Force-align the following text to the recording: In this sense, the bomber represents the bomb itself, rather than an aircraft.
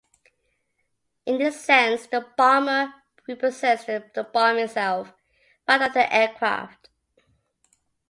In 1.27 1.37
this 1.37 1.63
sense, 1.63 2.07
the 2.07 2.25
bomber 2.35 2.91
represents 3.27 3.85
the 3.85 4.27
bomb 4.33 4.57
itself, 4.57 5.13
rather 5.67 5.89
than 5.89 6.07
an 6.07 6.11
aircraft. 6.11 6.89